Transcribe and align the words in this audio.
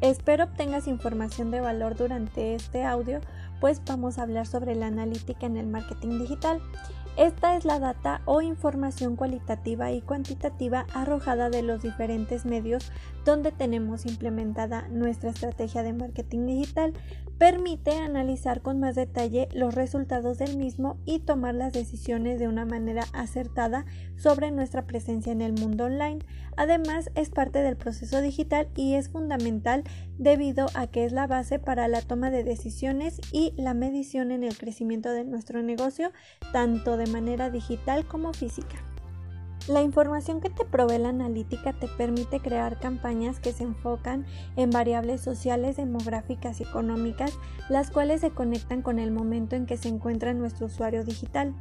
Espero 0.00 0.44
obtengas 0.44 0.86
información 0.86 1.50
de 1.50 1.60
valor 1.60 1.96
durante 1.96 2.54
este 2.54 2.84
audio, 2.84 3.20
pues 3.60 3.82
vamos 3.84 4.18
a 4.18 4.22
hablar 4.22 4.46
sobre 4.46 4.76
la 4.76 4.86
analítica 4.86 5.46
en 5.46 5.56
el 5.56 5.66
marketing 5.66 6.20
digital. 6.20 6.60
Esta 7.18 7.56
es 7.56 7.64
la 7.64 7.80
data 7.80 8.22
o 8.26 8.42
información 8.42 9.16
cualitativa 9.16 9.90
y 9.90 10.02
cuantitativa 10.02 10.86
arrojada 10.94 11.50
de 11.50 11.62
los 11.62 11.82
diferentes 11.82 12.46
medios 12.46 12.92
donde 13.24 13.50
tenemos 13.50 14.06
implementada 14.06 14.86
nuestra 14.86 15.30
estrategia 15.30 15.82
de 15.82 15.94
marketing 15.94 16.46
digital. 16.46 16.92
Permite 17.36 17.90
analizar 17.92 18.62
con 18.62 18.78
más 18.78 18.94
detalle 18.94 19.48
los 19.52 19.74
resultados 19.74 20.38
del 20.38 20.56
mismo 20.56 20.96
y 21.04 21.18
tomar 21.18 21.56
las 21.56 21.72
decisiones 21.72 22.38
de 22.38 22.46
una 22.46 22.64
manera 22.64 23.04
acertada 23.12 23.84
sobre 24.16 24.52
nuestra 24.52 24.86
presencia 24.86 25.32
en 25.32 25.42
el 25.42 25.52
mundo 25.52 25.84
online. 25.84 26.20
Además, 26.56 27.10
es 27.14 27.30
parte 27.30 27.60
del 27.60 27.76
proceso 27.76 28.20
digital 28.20 28.68
y 28.74 28.94
es 28.94 29.08
fundamental 29.08 29.84
debido 30.18 30.66
a 30.74 30.88
que 30.88 31.04
es 31.04 31.12
la 31.12 31.28
base 31.28 31.58
para 31.60 31.86
la 31.86 32.02
toma 32.02 32.30
de 32.30 32.42
decisiones 32.42 33.20
y 33.30 33.52
la 33.56 33.74
medición 33.74 34.32
en 34.32 34.42
el 34.42 34.56
crecimiento 34.56 35.10
de 35.10 35.24
nuestro 35.24 35.62
negocio, 35.62 36.10
tanto 36.52 36.96
de 36.96 37.07
manera 37.08 37.50
digital 37.50 38.06
como 38.06 38.32
física. 38.32 38.76
La 39.68 39.82
información 39.82 40.40
que 40.40 40.48
te 40.48 40.64
provee 40.64 40.96
la 40.96 41.10
analítica 41.10 41.74
te 41.74 41.88
permite 41.88 42.40
crear 42.40 42.78
campañas 42.78 43.38
que 43.38 43.52
se 43.52 43.64
enfocan 43.64 44.24
en 44.56 44.70
variables 44.70 45.20
sociales, 45.20 45.76
demográficas 45.76 46.60
y 46.60 46.62
económicas, 46.62 47.34
las 47.68 47.90
cuales 47.90 48.22
se 48.22 48.30
conectan 48.30 48.80
con 48.80 48.98
el 48.98 49.10
momento 49.10 49.56
en 49.56 49.66
que 49.66 49.76
se 49.76 49.88
encuentra 49.88 50.32
nuestro 50.32 50.66
usuario 50.66 51.04
digital. 51.04 51.54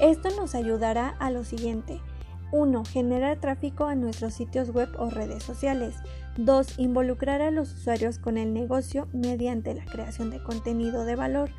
Esto 0.00 0.30
nos 0.36 0.54
ayudará 0.54 1.08
a 1.18 1.30
lo 1.30 1.44
siguiente. 1.44 2.00
1. 2.52 2.84
Generar 2.84 3.38
tráfico 3.38 3.84
a 3.84 3.94
nuestros 3.94 4.34
sitios 4.34 4.70
web 4.70 4.88
o 4.98 5.10
redes 5.10 5.42
sociales. 5.42 5.94
2. 6.36 6.78
Involucrar 6.78 7.42
a 7.42 7.50
los 7.50 7.72
usuarios 7.74 8.18
con 8.18 8.38
el 8.38 8.54
negocio 8.54 9.08
mediante 9.12 9.74
la 9.74 9.84
creación 9.84 10.30
de 10.30 10.42
contenido 10.42 11.04
de 11.04 11.16
valor. 11.16 11.50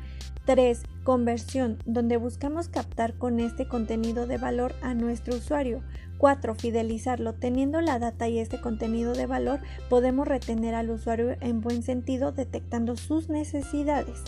3. 0.44 0.82
Conversión, 1.04 1.78
donde 1.86 2.16
buscamos 2.16 2.68
captar 2.68 3.14
con 3.14 3.38
este 3.38 3.68
contenido 3.68 4.26
de 4.26 4.38
valor 4.38 4.74
a 4.82 4.94
nuestro 4.94 5.36
usuario. 5.36 5.82
4. 6.18 6.54
Fidelizarlo. 6.54 7.34
Teniendo 7.34 7.80
la 7.80 7.98
data 7.98 8.28
y 8.28 8.38
este 8.38 8.60
contenido 8.60 9.12
de 9.12 9.26
valor, 9.26 9.60
podemos 9.88 10.26
retener 10.26 10.74
al 10.74 10.90
usuario 10.90 11.36
en 11.40 11.60
buen 11.60 11.82
sentido 11.82 12.32
detectando 12.32 12.96
sus 12.96 13.28
necesidades. 13.28 14.22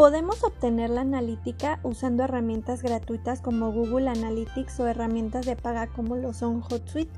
Podemos 0.00 0.42
obtener 0.44 0.88
la 0.88 1.02
analítica 1.02 1.78
usando 1.82 2.24
herramientas 2.24 2.82
gratuitas 2.82 3.42
como 3.42 3.70
Google 3.70 4.08
Analytics 4.08 4.80
o 4.80 4.86
herramientas 4.86 5.44
de 5.44 5.56
paga 5.56 5.88
como 5.88 6.16
lo 6.16 6.32
son 6.32 6.62
HotSuite. 6.62 7.12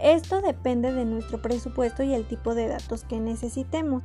Esto 0.00 0.40
depende 0.42 0.92
de 0.92 1.04
nuestro 1.04 1.40
presupuesto 1.40 2.02
y 2.02 2.14
el 2.14 2.26
tipo 2.26 2.56
de 2.56 2.66
datos 2.66 3.04
que 3.04 3.20
necesitemos. 3.20 4.02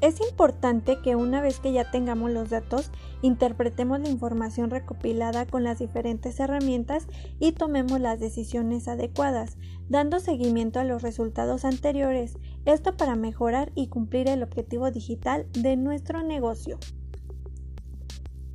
Es 0.00 0.20
importante 0.28 0.98
que 1.02 1.14
una 1.14 1.40
vez 1.40 1.60
que 1.60 1.72
ya 1.72 1.88
tengamos 1.88 2.32
los 2.32 2.50
datos, 2.50 2.90
interpretemos 3.22 4.00
la 4.00 4.08
información 4.08 4.70
recopilada 4.70 5.46
con 5.46 5.62
las 5.62 5.78
diferentes 5.78 6.40
herramientas 6.40 7.06
y 7.38 7.52
tomemos 7.52 8.00
las 8.00 8.18
decisiones 8.18 8.88
adecuadas, 8.88 9.56
dando 9.88 10.18
seguimiento 10.18 10.80
a 10.80 10.84
los 10.84 11.02
resultados 11.02 11.64
anteriores, 11.64 12.38
esto 12.64 12.96
para 12.96 13.14
mejorar 13.14 13.70
y 13.76 13.86
cumplir 13.86 14.28
el 14.28 14.42
objetivo 14.42 14.90
digital 14.90 15.46
de 15.52 15.76
nuestro 15.76 16.24
negocio. 16.24 16.80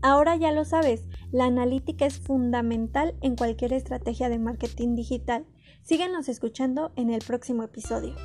Ahora 0.01 0.37
ya 0.37 0.51
lo 0.53 0.63
sabes, 0.63 1.09
la 1.31 1.45
analítica 1.45 2.05
es 2.05 2.19
fundamental 2.19 3.15
en 3.21 3.35
cualquier 3.35 3.73
estrategia 3.73 4.29
de 4.29 4.39
marketing 4.39 4.95
digital. 4.95 5.45
Síguenos 5.83 6.29
escuchando 6.29 6.93
en 6.95 7.09
el 7.09 7.21
próximo 7.21 7.63
episodio. 7.63 8.15